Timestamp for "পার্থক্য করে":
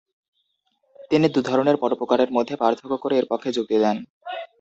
2.55-3.15